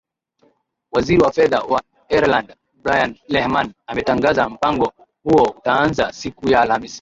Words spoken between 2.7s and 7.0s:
brian lehman ametangaza mpango huo utaanza siku ya alhamisi